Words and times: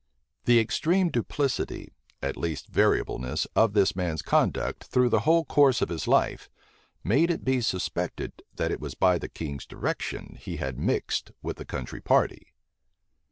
The 0.45 0.59
extreme 0.59 1.09
duplicity, 1.11 1.93
at 2.23 2.35
least 2.35 2.65
variableness, 2.69 3.45
of 3.55 3.73
this 3.73 3.95
man's 3.95 4.23
conduct, 4.23 4.85
through 4.85 5.09
the 5.09 5.19
whole 5.19 5.45
course 5.45 5.79
of 5.79 5.89
his 5.89 6.07
life, 6.07 6.49
made 7.03 7.29
it 7.29 7.45
be 7.45 7.61
suspected, 7.61 8.41
that 8.55 8.71
it 8.71 8.79
was 8.79 8.95
by 8.95 9.19
the 9.19 9.29
king's 9.29 9.67
direction 9.67 10.37
he 10.41 10.57
had 10.57 10.79
mixed 10.79 11.29
with 11.43 11.57
the 11.57 11.65
country 11.65 12.01
party. 12.01 12.47